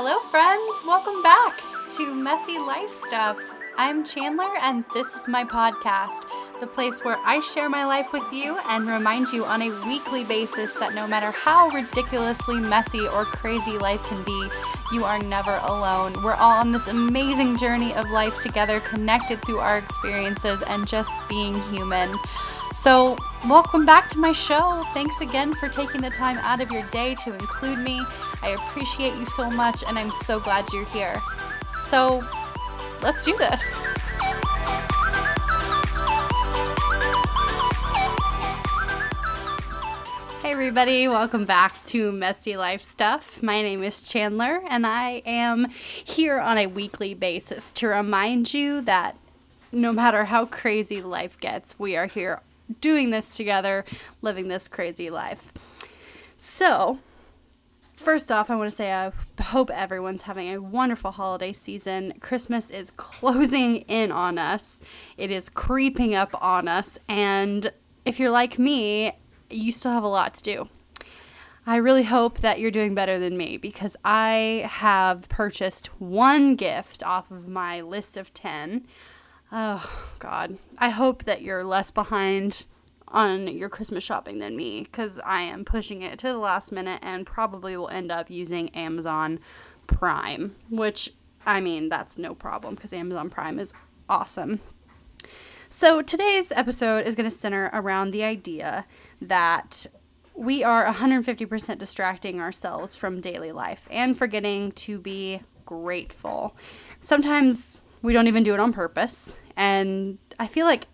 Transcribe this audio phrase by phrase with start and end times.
[0.00, 0.84] Hello, friends.
[0.86, 1.60] Welcome back
[1.96, 3.36] to Messy Life Stuff.
[3.76, 6.22] I'm Chandler, and this is my podcast,
[6.60, 10.22] the place where I share my life with you and remind you on a weekly
[10.22, 14.48] basis that no matter how ridiculously messy or crazy life can be,
[14.92, 16.22] you are never alone.
[16.22, 21.12] We're all on this amazing journey of life together, connected through our experiences and just
[21.28, 22.16] being human.
[22.74, 23.16] So,
[23.48, 24.82] welcome back to my show.
[24.92, 28.04] Thanks again for taking the time out of your day to include me.
[28.42, 31.20] I appreciate you so much, and I'm so glad you're here.
[31.80, 32.22] So,
[33.02, 33.82] let's do this.
[40.42, 43.42] Hey, everybody, welcome back to Messy Life Stuff.
[43.42, 45.68] My name is Chandler, and I am
[46.04, 49.16] here on a weekly basis to remind you that
[49.72, 52.40] no matter how crazy life gets, we are here
[52.80, 53.84] doing this together,
[54.22, 55.52] living this crazy life.
[56.36, 56.98] So,
[57.98, 59.10] First off, I want to say I
[59.42, 62.14] hope everyone's having a wonderful holiday season.
[62.20, 64.80] Christmas is closing in on us,
[65.16, 66.98] it is creeping up on us.
[67.08, 67.72] And
[68.04, 69.18] if you're like me,
[69.50, 70.68] you still have a lot to do.
[71.66, 77.02] I really hope that you're doing better than me because I have purchased one gift
[77.02, 78.86] off of my list of 10.
[79.50, 80.58] Oh, God.
[80.76, 82.66] I hope that you're less behind
[83.08, 87.00] on your Christmas shopping than me because I am pushing it to the last minute
[87.02, 89.40] and probably will end up using Amazon
[89.86, 91.14] Prime, which
[91.46, 93.72] I mean, that's no problem because Amazon Prime is
[94.08, 94.60] awesome.
[95.70, 98.86] So, today's episode is going to center around the idea
[99.20, 99.86] that
[100.34, 106.56] we are 150% distracting ourselves from daily life and forgetting to be grateful.
[107.00, 109.38] Sometimes we don't even do it on purpose.
[109.56, 110.86] And I feel like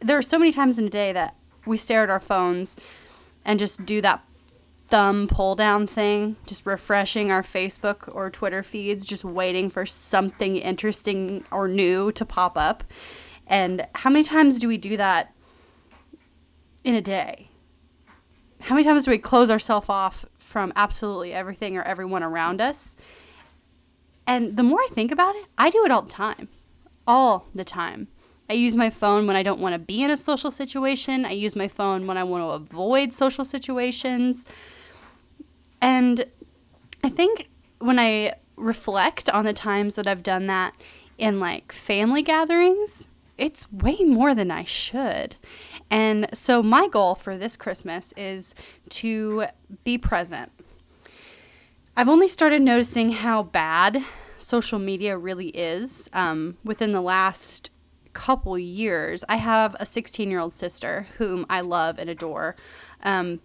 [0.00, 2.76] there are so many times in a day that we stare at our phones
[3.44, 4.24] and just do that
[4.88, 10.56] thumb pull down thing, just refreshing our Facebook or Twitter feeds, just waiting for something
[10.56, 12.84] interesting or new to pop up.
[13.46, 15.32] And how many times do we do that
[16.84, 17.48] in a day?
[18.60, 22.96] How many times do we close ourselves off from absolutely everything or everyone around us?
[24.30, 26.46] And the more I think about it, I do it all the time.
[27.04, 28.06] All the time.
[28.48, 31.24] I use my phone when I don't want to be in a social situation.
[31.24, 34.44] I use my phone when I want to avoid social situations.
[35.80, 36.26] And
[37.02, 37.48] I think
[37.80, 40.74] when I reflect on the times that I've done that
[41.18, 45.34] in like family gatherings, it's way more than I should.
[45.90, 48.54] And so my goal for this Christmas is
[48.90, 49.46] to
[49.82, 50.52] be present.
[51.96, 54.04] I've only started noticing how bad
[54.38, 57.70] social media really is um, within the last
[58.12, 59.24] couple years.
[59.28, 62.56] I have a 16 year old sister whom I love and adore.
[63.02, 63.40] Um,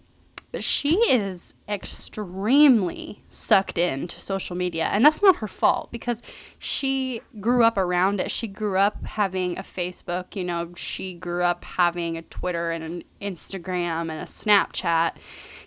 [0.51, 4.85] but she is extremely sucked into social media.
[4.85, 6.23] And that's not her fault because
[6.57, 8.31] she grew up around it.
[8.31, 12.85] She grew up having a Facebook, you know, she grew up having a Twitter and
[12.85, 15.15] an Instagram and a Snapchat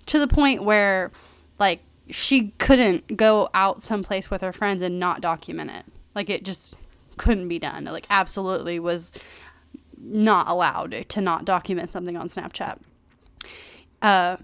[0.06, 1.10] to the point where,
[1.58, 5.84] like, she couldn't go out someplace with her friends and not document it.
[6.14, 6.74] Like, it just
[7.18, 7.84] couldn't be done.
[7.84, 9.12] Like absolutely was
[10.00, 12.78] not allowed to not document something on Snapchat.
[14.00, 14.36] Uh,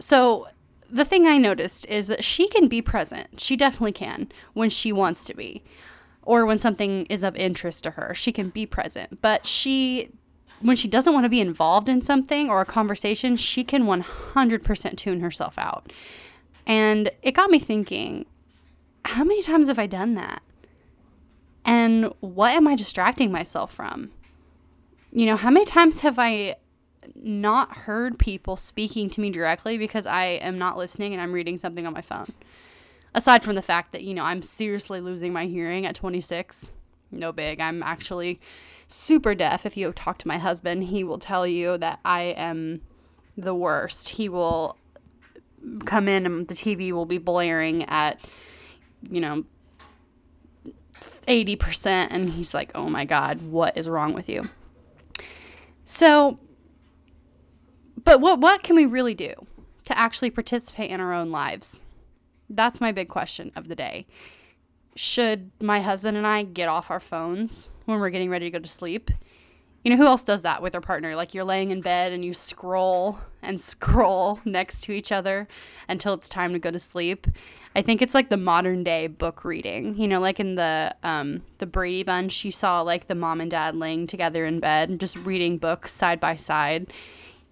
[0.00, 0.48] so
[0.90, 3.40] the thing I noticed is that she can be present.
[3.40, 5.62] She definitely can when she wants to be,
[6.22, 8.14] or when something is of interest to her.
[8.14, 10.10] She can be present, but she.
[10.60, 14.96] When she doesn't want to be involved in something or a conversation, she can 100%
[14.96, 15.92] tune herself out.
[16.68, 18.26] And it got me thinking
[19.04, 20.42] how many times have I done that?
[21.64, 24.10] And what am I distracting myself from?
[25.10, 26.56] You know, how many times have I
[27.14, 31.58] not heard people speaking to me directly because I am not listening and I'm reading
[31.58, 32.26] something on my phone?
[33.14, 36.74] Aside from the fact that, you know, I'm seriously losing my hearing at 26.
[37.10, 37.60] No big.
[37.60, 38.38] I'm actually
[38.86, 39.64] super deaf.
[39.64, 42.82] If you talk to my husband, he will tell you that I am
[43.38, 44.10] the worst.
[44.10, 44.76] He will
[45.84, 48.20] come in and the TV will be blaring at,
[49.08, 49.44] you know,
[51.26, 54.48] 80% and he's like, "Oh my god, what is wrong with you?"
[55.84, 56.38] So
[58.04, 59.34] but what what can we really do
[59.84, 61.82] to actually participate in our own lives?
[62.48, 64.06] That's my big question of the day.
[64.96, 68.62] Should my husband and I get off our phones when we're getting ready to go
[68.62, 69.10] to sleep?
[69.84, 71.14] You know, who else does that with their partner?
[71.14, 75.48] Like you're laying in bed and you scroll and scroll next to each other
[75.88, 77.26] until it's time to go to sleep.
[77.76, 79.96] I think it's like the modern day book reading.
[79.96, 83.50] You know, like in the um, the Brady Bunch, you saw like the mom and
[83.50, 86.92] dad laying together in bed, and just reading books side by side.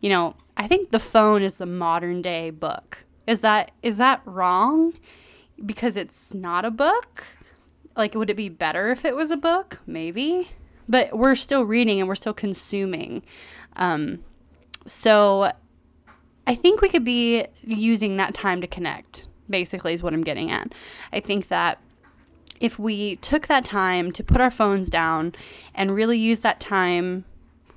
[0.00, 3.04] You know, I think the phone is the modern day book.
[3.26, 4.94] Is that is that wrong?
[5.64, 7.24] because it's not a book.
[7.96, 9.80] Like, would it be better if it was a book?
[9.86, 10.50] Maybe.
[10.88, 13.22] But we're still reading and we're still consuming.
[13.76, 14.22] Um,
[14.86, 15.52] so
[16.46, 20.50] I think we could be using that time to connect, basically, is what I'm getting
[20.50, 20.72] at.
[21.12, 21.80] I think that
[22.60, 25.34] if we took that time to put our phones down
[25.74, 27.24] and really use that time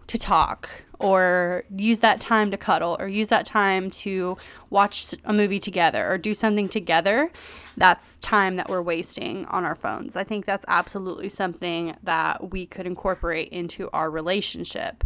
[0.07, 0.69] to talk
[0.99, 4.37] or use that time to cuddle or use that time to
[4.69, 7.31] watch a movie together or do something together,
[7.77, 10.15] that's time that we're wasting on our phones.
[10.15, 15.05] I think that's absolutely something that we could incorporate into our relationship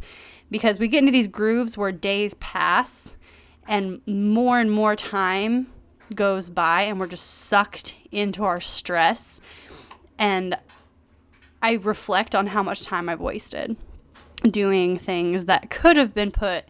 [0.50, 3.15] because we get into these grooves where days pass
[3.68, 5.68] and more and more time
[6.13, 9.42] goes by and we're just sucked into our stress
[10.19, 10.57] and
[11.62, 13.77] I reflect on how much time I've wasted
[14.50, 16.65] doing things that could have been put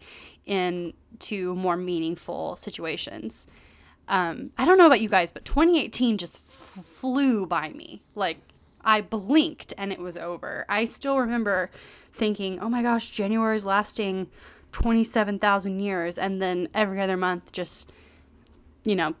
[0.46, 3.46] into more meaningful situations.
[4.06, 8.02] Um, I don't know about you guys, but 2018 just f- flew by me.
[8.14, 8.38] Like,
[8.84, 10.66] I blinked and it was over.
[10.68, 11.70] I still remember
[12.12, 14.28] thinking, oh my gosh, January is lasting
[14.74, 16.18] 27,000 years.
[16.18, 17.92] And then every other month just,
[18.82, 19.14] you know,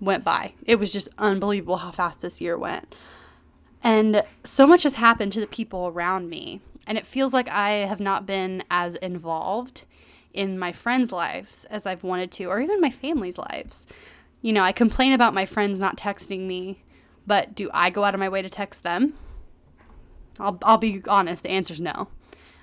[0.00, 0.52] went by.
[0.66, 2.92] It was just unbelievable how fast this year went.
[3.84, 6.60] And so much has happened to the people around me.
[6.88, 9.84] And it feels like I have not been as involved
[10.34, 13.86] in my friends' lives as I've wanted to, or even my family's lives.
[14.42, 16.82] You know, I complain about my friends not texting me,
[17.26, 19.14] but do I go out of my way to text them?
[20.40, 22.08] I'll, I'll be honest, the answer is no.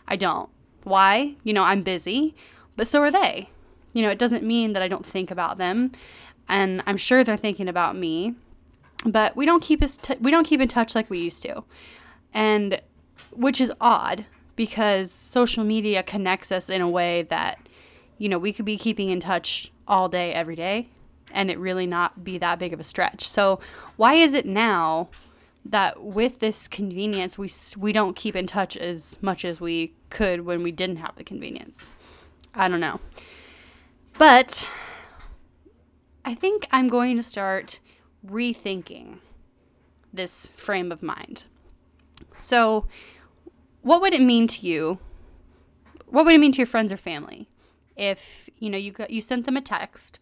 [0.08, 0.50] I don't.
[0.86, 1.36] Why?
[1.44, 2.34] You know, I'm busy,
[2.78, 3.50] but so are they.
[3.92, 5.92] You know, it doesn't mean that I don't think about them,
[6.48, 8.36] and I'm sure they're thinking about me
[9.06, 11.64] but we don't keep us t- we don't keep in touch like we used to
[12.34, 12.82] and
[13.32, 17.60] which is odd because social media connects us in a way that
[18.18, 20.88] you know we could be keeping in touch all day every day
[21.32, 23.60] and it really not be that big of a stretch so
[23.96, 25.08] why is it now
[25.66, 30.46] that with this convenience we we don't keep in touch as much as we could
[30.46, 31.88] when we didn't have the convenience
[32.54, 33.00] i don't know
[34.18, 34.68] but
[36.24, 37.80] i think i'm going to start
[38.26, 39.20] rethinking
[40.16, 41.46] this frame of mind.
[42.36, 42.88] So,
[43.82, 45.00] what would it mean to you?
[46.08, 47.48] What would it mean to your friends or family
[47.96, 50.20] if, you know, you got, you sent them a text,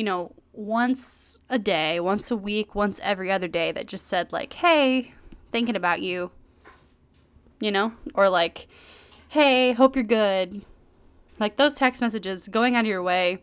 [0.00, 4.32] you know, once a day, once a week, once every other day that just said
[4.32, 5.12] like, "Hey,
[5.52, 6.30] thinking about you."
[7.60, 8.66] You know, or like,
[9.28, 10.64] "Hey, hope you're good."
[11.38, 13.42] Like those text messages going out of your way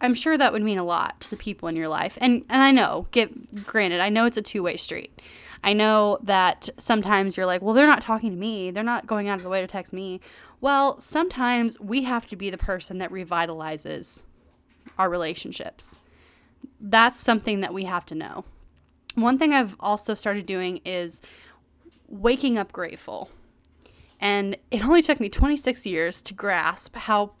[0.00, 2.16] I'm sure that would mean a lot to the people in your life.
[2.20, 5.20] And and I know, get granted, I know it's a two-way street.
[5.64, 8.70] I know that sometimes you're like, well, they're not talking to me.
[8.70, 10.20] They're not going out of the way to text me.
[10.60, 14.22] Well, sometimes we have to be the person that revitalizes
[14.98, 15.98] our relationships.
[16.80, 18.44] That's something that we have to know.
[19.14, 21.20] One thing I've also started doing is
[22.08, 23.30] waking up grateful.
[24.20, 27.32] And it only took me 26 years to grasp how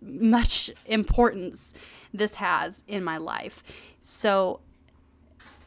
[0.00, 1.74] much importance
[2.14, 3.62] this has in my life.
[4.00, 4.60] So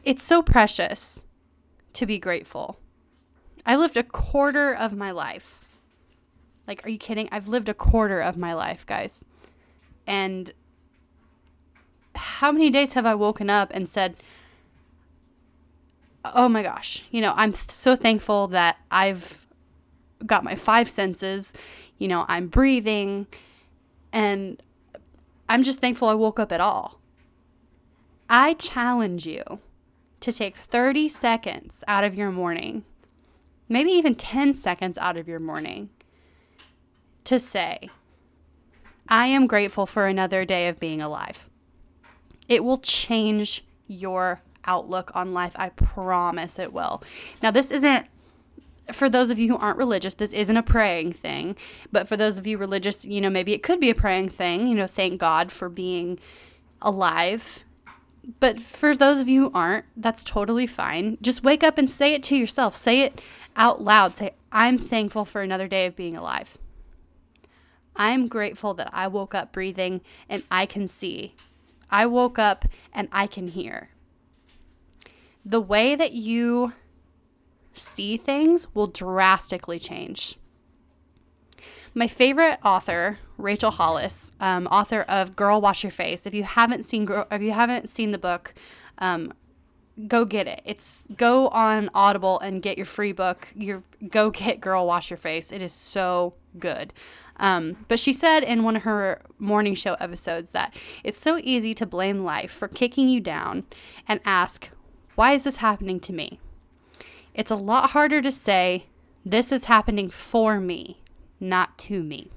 [0.04, 1.22] it's so precious
[1.92, 2.78] to be grateful.
[3.64, 5.64] I lived a quarter of my life.
[6.66, 7.28] Like, are you kidding?
[7.30, 9.24] I've lived a quarter of my life, guys.
[10.06, 10.52] And
[12.14, 14.16] how many days have I woken up and said,
[16.24, 19.46] oh my gosh, you know, I'm so thankful that I've
[20.24, 21.52] got my five senses.
[21.98, 23.26] You know, I'm breathing.
[24.12, 24.62] And
[25.48, 27.00] I'm just thankful I woke up at all.
[28.28, 29.42] I challenge you
[30.20, 32.84] to take 30 seconds out of your morning,
[33.68, 35.90] maybe even 10 seconds out of your morning,
[37.24, 37.90] to say,
[39.08, 41.48] I am grateful for another day of being alive.
[42.52, 45.54] It will change your outlook on life.
[45.56, 47.02] I promise it will.
[47.42, 48.06] Now, this isn't
[48.92, 51.56] for those of you who aren't religious, this isn't a praying thing.
[51.90, 54.66] But for those of you religious, you know, maybe it could be a praying thing.
[54.66, 56.18] You know, thank God for being
[56.82, 57.64] alive.
[58.38, 61.16] But for those of you who aren't, that's totally fine.
[61.22, 62.76] Just wake up and say it to yourself.
[62.76, 63.22] Say it
[63.56, 64.18] out loud.
[64.18, 66.58] Say, I'm thankful for another day of being alive.
[67.96, 71.34] I'm grateful that I woke up breathing and I can see.
[71.92, 73.90] I woke up and I can hear.
[75.44, 76.72] The way that you
[77.74, 80.38] see things will drastically change.
[81.94, 86.84] My favorite author, Rachel Hollis, um, author of "Girl Wash Your Face." If you haven't
[86.84, 88.54] seen, if you haven't seen the book,
[88.98, 89.34] um,
[90.08, 90.62] go get it.
[90.64, 93.48] It's go on Audible and get your free book.
[93.54, 96.94] Your go get "Girl Wash Your Face." It is so good.
[97.42, 100.72] Um, but she said in one of her morning show episodes that
[101.02, 103.64] it's so easy to blame life for kicking you down
[104.06, 104.70] and ask,
[105.16, 106.38] why is this happening to me?
[107.34, 108.86] It's a lot harder to say,
[109.26, 111.00] this is happening for me,
[111.40, 112.30] not to me.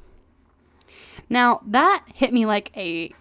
[1.30, 3.14] Now, that hit me like a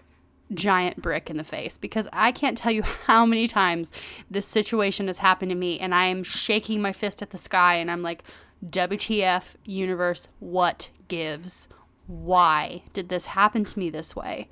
[0.54, 3.92] giant brick in the face because I can't tell you how many times
[4.30, 7.74] this situation has happened to me and I am shaking my fist at the sky
[7.74, 8.24] and I'm like,
[8.64, 11.68] WTF, universe, what gives?
[12.06, 14.48] Why did this happen to me this way?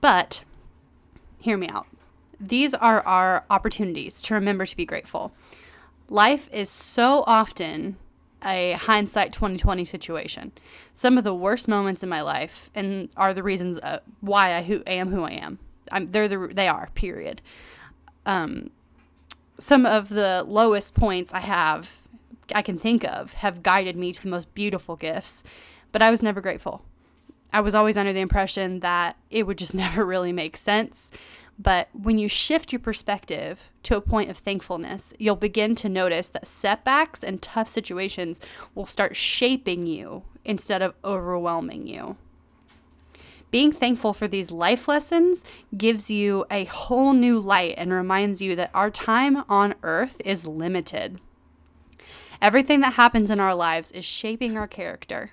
[0.00, 0.44] But
[1.38, 1.86] hear me out.
[2.38, 5.32] These are our opportunities to remember to be grateful.
[6.08, 7.96] Life is so often
[8.44, 10.52] a hindsight 2020 situation.
[10.94, 14.62] Some of the worst moments in my life and are the reasons uh, why I
[14.62, 15.58] who am who I am.
[15.92, 17.42] I'm they're the they are period.
[18.24, 18.70] Um,
[19.58, 21.99] some of the lowest points I have
[22.54, 25.42] I can think of have guided me to the most beautiful gifts,
[25.92, 26.82] but I was never grateful.
[27.52, 31.10] I was always under the impression that it would just never really make sense
[31.60, 36.30] but when you shift your perspective to a point of thankfulness, you'll begin to notice
[36.30, 38.40] that setbacks and tough situations
[38.74, 42.16] will start shaping you instead of overwhelming you.
[43.50, 45.42] Being thankful for these life lessons
[45.76, 50.46] gives you a whole new light and reminds you that our time on earth is
[50.46, 51.20] limited.
[52.42, 55.32] Everything that happens in our lives is shaping our character.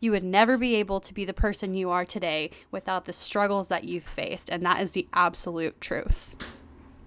[0.00, 3.68] You would never be able to be the person you are today without the struggles
[3.68, 6.34] that you've faced, and that is the absolute truth.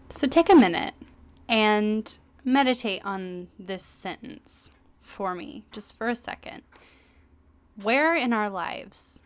[0.10, 0.96] So take a minute
[1.48, 4.72] and meditate on this sentence
[5.02, 6.64] for me, just for a second.
[7.82, 9.22] Where in our lives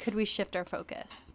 [0.00, 1.32] could we shift our focus?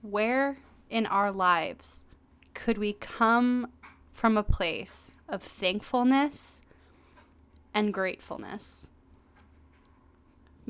[0.00, 0.58] Where
[0.88, 2.06] in our lives
[2.54, 3.70] could we come
[4.14, 6.62] from a place of thankfulness
[7.74, 8.88] and gratefulness?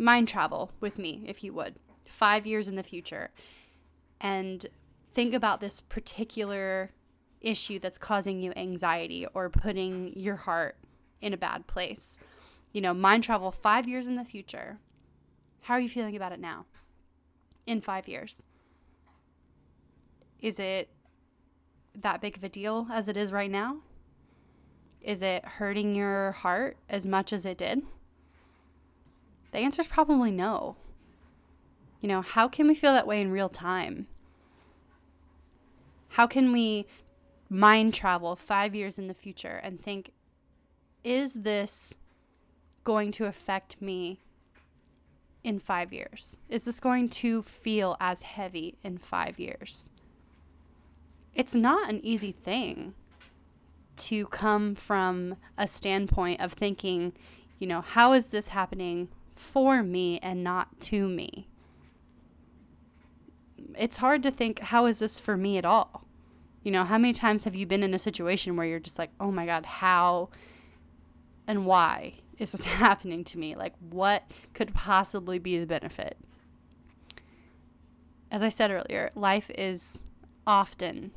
[0.00, 1.76] mind travel with me, if you would,
[2.06, 3.30] five years in the future,
[4.20, 4.66] and
[5.12, 6.90] think about this particular
[7.40, 10.76] issue that's causing you anxiety or putting your heart
[11.20, 12.18] in a bad place.
[12.72, 14.78] You know, mind travel five years in the future.
[15.62, 16.66] How are you feeling about it now?
[17.66, 18.42] In five years?
[20.40, 20.88] Is it
[21.94, 23.78] that big of a deal as it is right now?
[25.02, 27.82] Is it hurting your heart as much as it did?
[29.52, 30.76] The answer is probably no.
[32.00, 34.06] You know, how can we feel that way in real time?
[36.08, 36.86] How can we
[37.48, 40.12] mind travel five years in the future and think,
[41.02, 41.94] is this
[42.84, 44.20] going to affect me
[45.42, 46.38] in five years?
[46.48, 49.90] Is this going to feel as heavy in five years?
[51.34, 52.94] It's not an easy thing
[54.00, 57.12] to come from a standpoint of thinking,
[57.58, 59.08] you know, how is this happening
[59.40, 61.48] for me and not to me.
[63.76, 66.04] It's hard to think, how is this for me at all?
[66.62, 69.10] You know, how many times have you been in a situation where you're just like,
[69.18, 70.28] oh my God, how
[71.46, 73.54] and why is this happening to me?
[73.54, 76.18] Like, what could possibly be the benefit?
[78.30, 80.02] As I said earlier, life is
[80.46, 81.12] often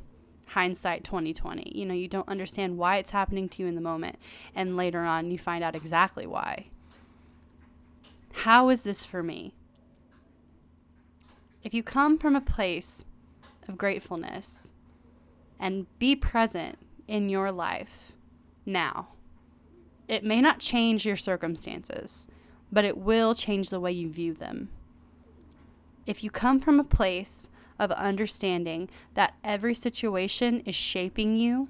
[0.48, 1.72] hindsight 2020.
[1.74, 4.16] You know, you don't understand why it's happening to you in the moment,
[4.54, 6.66] and later on, you find out exactly why.
[8.32, 9.54] How is this for me?
[11.62, 13.04] If you come from a place
[13.68, 14.72] of gratefulness
[15.58, 18.12] and be present in your life
[18.66, 19.08] now,
[20.06, 22.28] it may not change your circumstances,
[22.70, 24.68] but it will change the way you view them.
[26.06, 31.68] If you come from a place of understanding that every situation is shaping you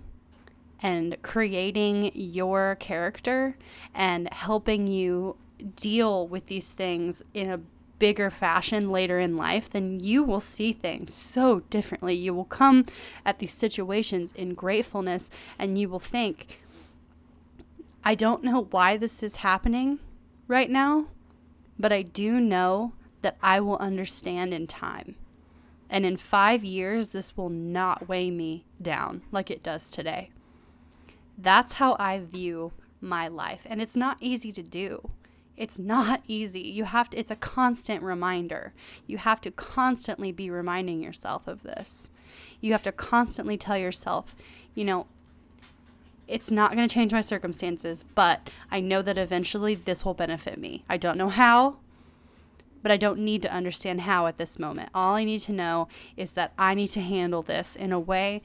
[0.80, 3.56] and creating your character
[3.94, 5.37] and helping you
[5.76, 7.61] deal with these things in a
[7.99, 12.14] bigger fashion later in life, then you will see things so differently.
[12.14, 12.87] You will come
[13.25, 16.61] at these situations in gratefulness and you will think,
[18.04, 20.00] I don't know why this is happening
[20.49, 21.06] right now,
[21.78, 22.92] but I do know
[23.23, 25.14] that I will understand in time.
[25.94, 30.30] And in five years, this will not weigh me down like it does today.
[31.38, 33.60] That's how I view my life.
[33.64, 35.10] And it's not easy to do.
[35.56, 36.62] It's not easy.
[36.62, 38.72] You have to, it's a constant reminder.
[39.06, 42.10] You have to constantly be reminding yourself of this.
[42.60, 44.34] You have to constantly tell yourself,
[44.74, 45.06] you know,
[46.26, 50.58] it's not going to change my circumstances, but I know that eventually this will benefit
[50.58, 50.82] me.
[50.88, 51.76] I don't know how,
[52.85, 54.91] but I don't need to understand how at this moment.
[54.95, 55.88] All I need to know
[56.19, 58.43] is that I need to handle this in a way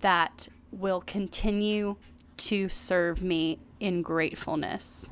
[0.00, 1.96] that will continue
[2.36, 5.10] to serve me in gratefulness.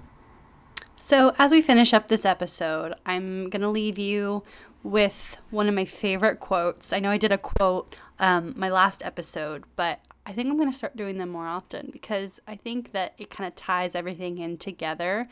[0.94, 4.44] So, as we finish up this episode, I'm going to leave you
[4.85, 6.92] with one of my favorite quotes.
[6.92, 10.71] I know I did a quote um, my last episode, but I think I'm going
[10.71, 14.38] to start doing them more often because I think that it kind of ties everything
[14.38, 15.26] in together.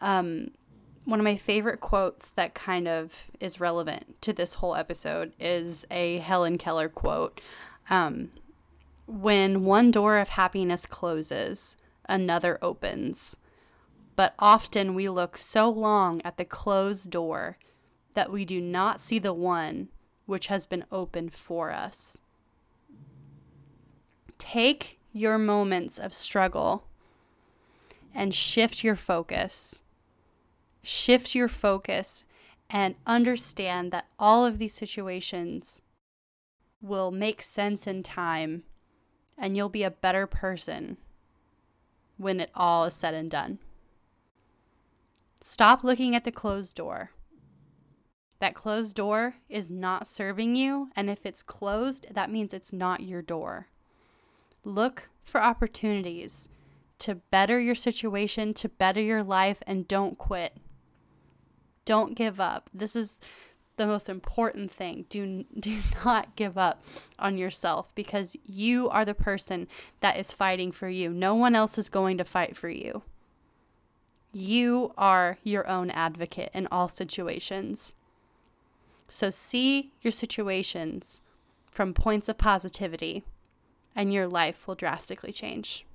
[0.00, 0.52] Um,
[1.04, 5.86] one of my favorite quotes that kind of is relevant to this whole episode is
[5.90, 7.40] a Helen Keller quote.
[7.90, 8.30] Um,
[9.06, 11.76] when one door of happiness closes,
[12.08, 13.36] another opens.
[14.16, 17.58] But often we look so long at the closed door
[18.14, 19.88] that we do not see the one
[20.26, 22.18] which has been opened for us.
[24.38, 26.84] Take your moments of struggle
[28.14, 29.82] and shift your focus.
[31.04, 32.24] Shift your focus
[32.70, 35.82] and understand that all of these situations
[36.80, 38.62] will make sense in time
[39.36, 40.96] and you'll be a better person
[42.16, 43.58] when it all is said and done.
[45.42, 47.10] Stop looking at the closed door.
[48.38, 53.02] That closed door is not serving you, and if it's closed, that means it's not
[53.02, 53.68] your door.
[54.64, 56.48] Look for opportunities
[57.00, 60.56] to better your situation, to better your life, and don't quit.
[61.84, 62.70] Don't give up.
[62.72, 63.16] This is
[63.76, 65.06] the most important thing.
[65.08, 66.82] Do, do not give up
[67.18, 69.68] on yourself because you are the person
[70.00, 71.10] that is fighting for you.
[71.10, 73.02] No one else is going to fight for you.
[74.32, 77.94] You are your own advocate in all situations.
[79.08, 81.20] So see your situations
[81.70, 83.24] from points of positivity,
[83.94, 85.86] and your life will drastically change.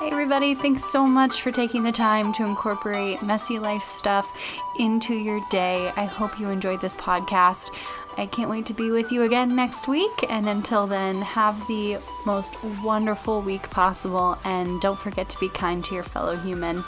[0.00, 4.32] Hey, everybody, thanks so much for taking the time to incorporate messy life stuff
[4.78, 5.92] into your day.
[5.94, 7.70] I hope you enjoyed this podcast.
[8.16, 10.24] I can't wait to be with you again next week.
[10.30, 14.38] And until then, have the most wonderful week possible.
[14.42, 16.82] And don't forget to be kind to your fellow human.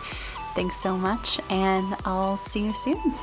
[0.54, 3.14] Thanks so much, and I'll see you soon.